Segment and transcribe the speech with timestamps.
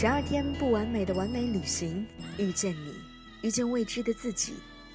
[0.00, 2.06] 十二天不完美的完美旅行，
[2.38, 2.94] 遇见你，
[3.42, 4.54] 遇见未知的自己，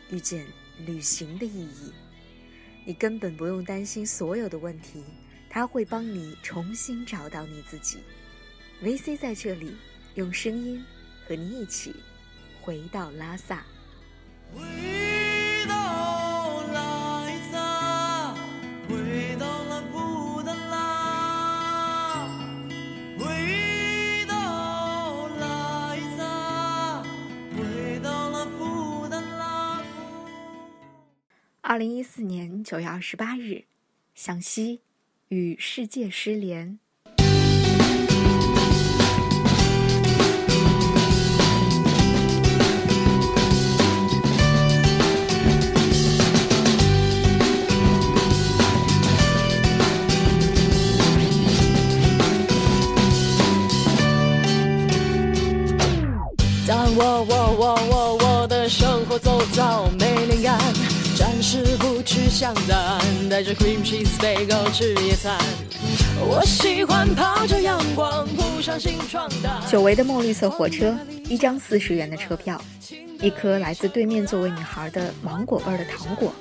[0.09, 0.45] 遇见
[0.85, 1.91] 旅行的意义。
[2.85, 5.03] 你根本不用担心所有的问题，
[5.49, 7.97] 他会帮你重新找到你自己。
[8.81, 9.75] VC 在这里，
[10.15, 10.81] 用声音
[11.27, 11.93] 和你一起
[12.61, 13.65] 回到拉萨。
[14.55, 14.61] 回
[15.67, 16.22] 到
[31.73, 33.63] 二零一四年九月二十八日，
[34.13, 34.81] 向西，
[35.29, 36.77] 与世界失联。
[56.67, 57.25] 当我
[62.43, 62.99] 不去想单，
[63.29, 65.37] 带着 cream cheese bagel 吃野餐。
[66.19, 69.61] 我喜欢泡着阳光，铺上新床单。
[69.71, 70.93] 久违的墨绿色火车，
[71.29, 72.61] 一张四十元的车票，
[73.21, 76.33] 一颗来自对面座位女孩的芒果味的糖果，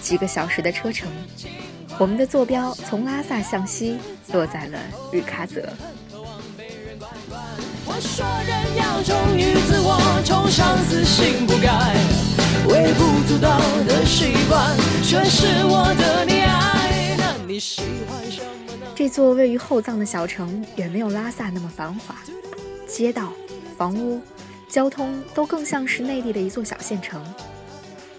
[0.00, 1.10] 几个小时的车程，
[1.98, 3.98] 我们的坐标从拉萨向西
[4.32, 4.78] 落在了
[5.10, 5.68] 日喀则。
[7.84, 9.98] 我说人要忠于自我，
[11.46, 12.31] 不改。
[12.68, 17.16] 微不足道的习惯，却是我的溺爱。
[17.18, 18.86] 那你喜欢什么？
[18.94, 22.16] 这座位于后藏的小城远没有拉萨那么繁华，
[22.86, 23.32] 街道、
[23.76, 24.20] 房屋、
[24.68, 27.22] 交通都更像是内地的一座小县城。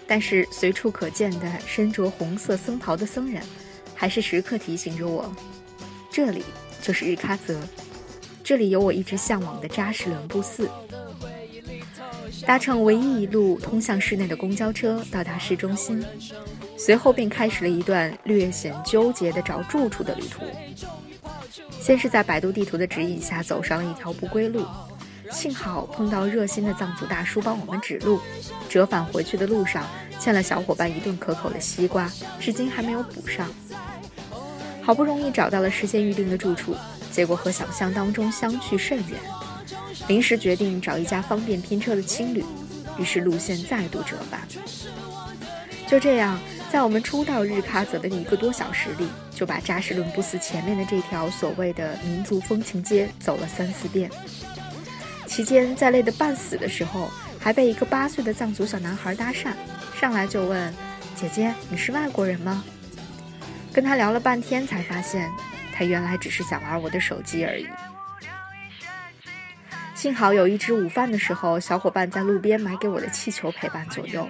[0.06, 3.42] 但是随处可见的身着红色僧袍的僧人，
[3.94, 5.32] 还是时刻提醒着我，
[6.10, 6.44] 这里
[6.82, 7.58] 就是日喀则，
[8.42, 10.68] 这里有我一直向往的扎什伦布寺。
[12.46, 16.04] 搭乘唯一一路通向市内的公交车到达市中心，
[16.76, 20.42] 随后便开始了一段略显纠结的找住处的旅途。
[21.80, 24.64] 先是在百度地图的指引下走上了一条不归路，
[25.30, 28.20] 幸好碰到热心的藏族大叔帮我们指路。
[28.68, 29.86] 折返回去的路上
[30.18, 33.48] 欠了小伙伴一顿可口的西瓜，至今还没有补上。
[34.82, 36.76] 好不容易找到了事先预定的住处，
[37.10, 39.18] 结果和想象当中相去甚远。
[40.08, 42.44] 临时决定找一家方便拼车的青旅，
[42.98, 44.40] 于是路线再度折返。
[45.86, 46.38] 就这样，
[46.72, 54.10] 在我们初到日喀则的一个多小时里，就把扎什伦布寺前面的这条所谓的民族风情街走了三四遍。
[55.26, 59.52] 期间，在累得半死的时候，还被一个八岁的藏族小男孩搭讪，
[60.00, 60.74] 上来就问
[61.14, 62.64] ：“姐姐，你是外国人吗？”
[63.72, 65.30] 跟他聊了半天，才发现
[65.72, 67.66] 他原来只是想玩我的手机而已。
[70.04, 74.28] 幸好有一只午饭的时候，小伙伴在路边买给我的气球陪伴左右。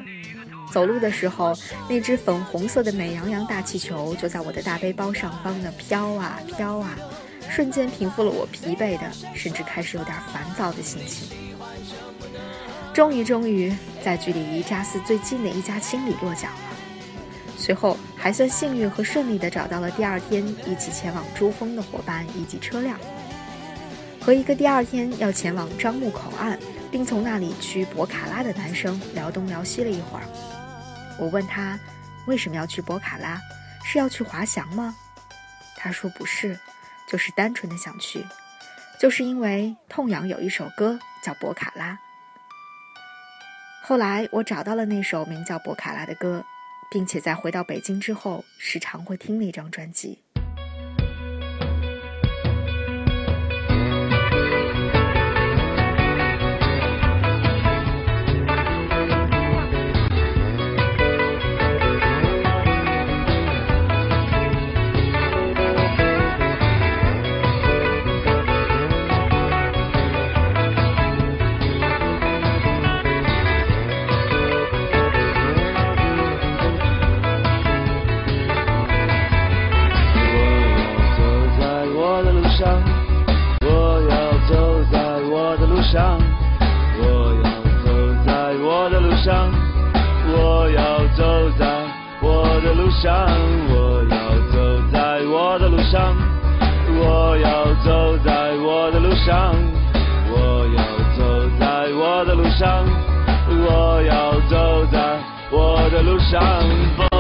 [0.71, 1.53] 走路的时候，
[1.91, 6.97] 那只粉红色的美羊羊大气球就在我的大背包上方呢飘啊飘啊，
[7.51, 11.37] 瞬间平复了我疲惫的，甚至开始有点烦躁的心情。
[12.93, 16.77] 终于，终于在距离伊扎寺最近的一家青旅落脚了。
[17.59, 22.97] 随后还算幸运和顺利的找到了第二天一起前往珠峰的伙伴以及车辆。
[24.25, 26.59] 和一个第二天要前往樟木口岸，
[26.91, 30.25] 并从那里去博卡拉的男生聊东聊西了一会儿。
[31.19, 31.79] 我问他
[32.27, 33.39] 为什么要去博卡拉，
[33.85, 34.97] 是要去滑翔吗？
[35.77, 36.59] 他说不是，
[37.07, 38.25] 就是单纯的想去，
[38.99, 41.93] 就是因为痛痒有一首歌叫《博卡拉》。
[43.83, 46.43] 后来我找到了那首名叫《博卡拉》的歌，
[46.91, 50.24] 并且在回到北京之后，时常会听那张专辑。
[85.95, 86.19] 上
[86.99, 87.51] 我要
[87.85, 87.93] 走
[88.27, 88.33] 在
[88.67, 89.49] 我的路上
[90.27, 91.69] 我要走在
[92.21, 93.31] 我的路上
[93.71, 94.19] 我要
[94.51, 96.17] 走在我的路上
[96.99, 99.55] 我要走在我的路上
[100.33, 100.83] 我要
[101.17, 102.85] 走在我的路上
[103.65, 104.99] 我要走在
[105.53, 107.14] 我的路上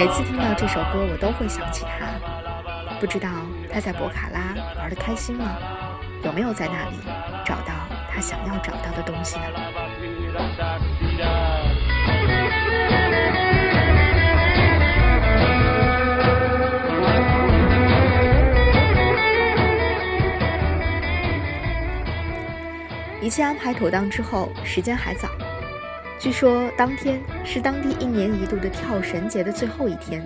[0.00, 2.06] 每次听到这首歌，我都会想起他。
[2.98, 3.28] 不知道
[3.70, 5.58] 他在博卡拉玩的开心吗？
[6.24, 6.96] 有没有在那里
[7.44, 7.74] 找到
[8.10, 9.44] 他想要找到的东西呢？
[23.20, 25.28] 一切安排妥当之后，时间还早。
[26.20, 30.22] 据说当天是当地一年一度的跳绳节的最后一天，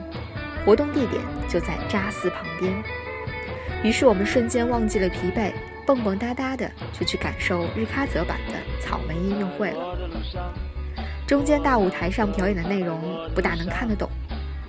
[0.67, 2.73] 活动地点就在扎斯旁边。
[3.85, 5.53] 于是我们瞬间忘记了疲惫，
[5.87, 9.97] 蹦蹦哒哒的就去感受日喀则版的草莓音乐会了。
[11.29, 13.01] 中间大舞台上表演的内容
[13.33, 14.11] 不大能看得懂，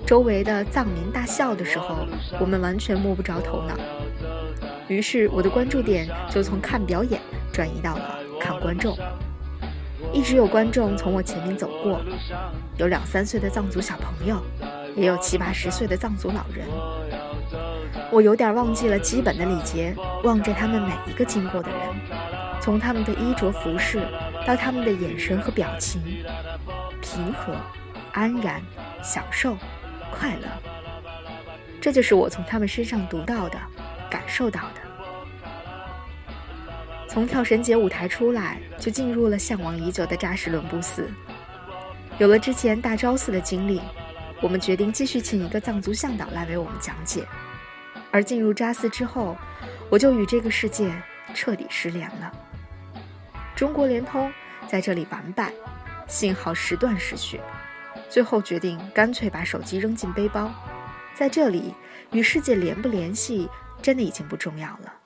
[0.06, 2.06] 周围的藏民大笑的时候，
[2.40, 3.76] 我们完全摸不着头脑。
[4.88, 7.20] 于是我的关注点就从看表演
[7.52, 8.96] 转移到了看观众。
[10.16, 12.00] 一直有观众从我前面走过，
[12.78, 14.42] 有两三岁的藏族小朋友，
[14.96, 16.66] 也有七八十岁的藏族老人。
[18.10, 21.80] 我有点忘记了基本的礼节，望着他们每一个经过的人，
[22.62, 24.08] 从他们的衣着服饰
[24.48, 26.02] 到他们的眼神和表情，
[27.02, 27.54] 平和、
[28.14, 28.62] 安然、
[29.04, 29.58] 享受、
[30.18, 30.48] 快乐，
[31.82, 33.60] 这就是我从他们身上读到的。
[34.08, 34.82] 感受到的，
[37.16, 41.10] 从跳绳节舞台出来，就进入了向往已久的扎什伦布寺。
[42.18, 43.80] 有了之前大昭寺的经历，
[44.42, 47.26] 我们决定继续请一个藏族向导来为我们讲解。
[48.12, 49.38] 而进入扎寺之后，
[49.90, 50.94] 我就与这个世界
[51.34, 52.30] 彻底失联了。
[53.56, 54.30] 中国联通
[54.68, 55.54] 在这里完败，
[56.10, 57.40] 信号时断时续，
[58.10, 60.52] 最后决定干脆把手机扔进背包，
[61.14, 61.74] 在这里
[62.12, 63.48] 与世界联不联系。
[63.82, 65.05] 真的已经不重要了。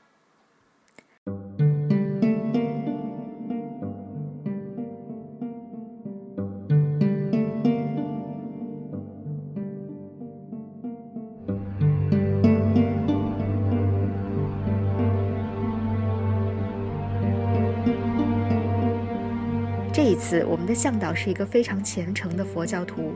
[20.20, 23.14] 此，我们的向导是一个非常虔诚的佛教徒。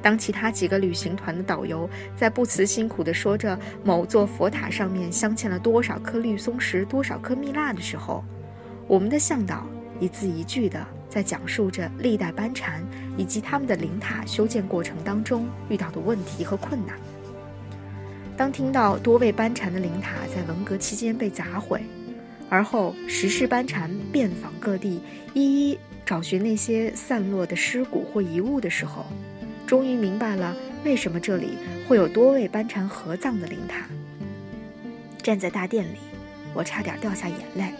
[0.00, 8.24] 当其他几个旅行团的导游在不辞辛苦地说着某座佛塔上面镶嵌了多少颗绿松石、多少颗蜜蜡的时候，
[8.88, 9.64] 我们的向导
[10.00, 12.82] 一字一句地在讲述着历代班禅
[13.16, 16.96] 以及他们的灵塔修建过程当中遇到的问题和困难。
[18.36, 21.80] 当听到多位班禅的灵塔在文革期间被砸毁，
[22.48, 25.00] 而后十世班禅遍访各地，
[25.32, 25.78] 一一
[26.12, 29.06] 找寻那些散落的尸骨或遗物的时候，
[29.66, 30.54] 终于明白了
[30.84, 31.54] 为什么这里
[31.88, 33.86] 会有多位班禅合葬的灵塔。
[35.22, 35.96] 站在大殿里，
[36.52, 37.72] 我差点掉下眼泪。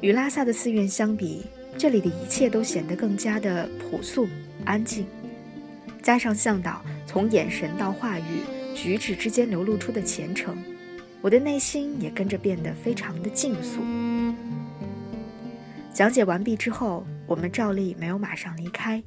[0.00, 1.46] 与拉萨的寺院相比，
[1.76, 4.28] 这里的一切都显得更加的朴素、
[4.64, 5.04] 安静。
[6.00, 8.22] 加上向导从眼神到话语、
[8.72, 10.56] 举止之间流露出的虔诚，
[11.22, 13.80] 我的内心也跟着变得非常的静肃。
[16.00, 19.02] 讲解完毕之后，我们照例没有马上离开。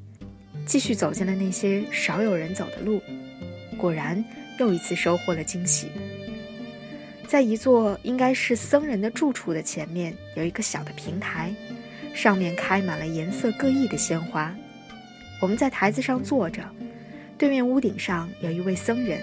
[0.64, 3.02] 继续走进了那些少有人走的路，
[3.80, 4.24] 果然
[4.60, 5.88] 又一次收获了惊喜。
[7.26, 11.52] 在一座应该是僧人的住处的前面，有一个小的平台，
[12.14, 14.56] 上面开满了颜色各异的鲜花。
[15.42, 16.64] 我们在台子上坐着，
[17.40, 19.20] 对面屋顶上有一位僧人，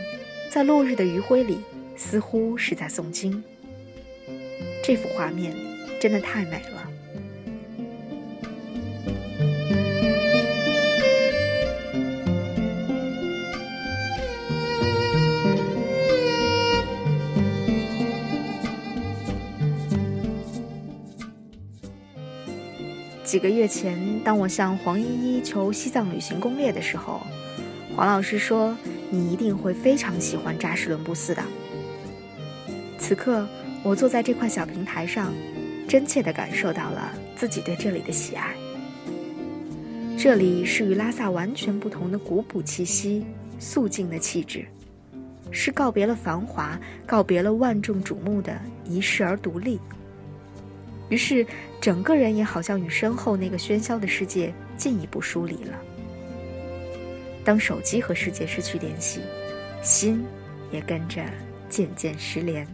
[0.51, 1.61] 在落日的余晖里，
[1.95, 3.41] 似乎是在诵经。
[4.83, 5.55] 这幅画面
[6.01, 6.80] 真的太美了。
[23.31, 27.25] 几个月前，当我向黄依依求西藏旅行攻略的时候，
[27.95, 28.77] 黄老师说
[29.09, 31.41] ：“你一定会非常喜欢扎什伦布寺的。”
[32.99, 33.47] 此刻，
[33.85, 35.33] 我坐在这块小平台上，
[35.87, 38.53] 真切地感受到了自己对这里的喜爱。
[40.19, 43.25] 这里是与拉萨完全不同的古朴气息、
[43.61, 44.67] 肃静的气质，
[45.53, 49.79] 是告别了繁华、告别了万众瞩目的一世而独立。
[51.11, 51.47] 于是，
[51.81, 55.79] 整个人也好像与身后那个喧嚣的世界进一步疏离了。
[57.45, 59.21] 当手机和世界失去联系，
[59.83, 60.25] 心
[60.71, 61.23] 也跟着
[61.69, 62.67] 渐渐失联。